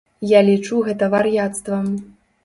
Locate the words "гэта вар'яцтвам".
0.87-1.85